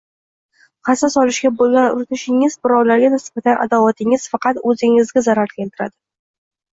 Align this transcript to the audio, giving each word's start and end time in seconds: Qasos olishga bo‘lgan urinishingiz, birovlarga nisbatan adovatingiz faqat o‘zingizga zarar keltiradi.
Qasos 0.87 1.17
olishga 1.23 1.49
bo‘lgan 1.57 1.91
urinishingiz, 1.97 2.55
birovlarga 2.67 3.11
nisbatan 3.15 3.59
adovatingiz 3.67 4.25
faqat 4.31 4.61
o‘zingizga 4.71 5.23
zarar 5.29 5.53
keltiradi. 5.53 5.95